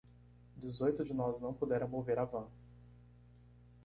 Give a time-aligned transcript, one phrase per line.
[0.57, 2.47] Dezoito de nós não puderam mover a van.